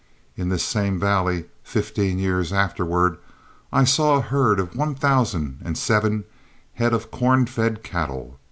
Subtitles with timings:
[0.35, 3.19] In this same valley, fifteen years afterward,
[3.71, 6.23] I saw a herd of one thousand and seven
[6.73, 8.39] head of corn fed cattle.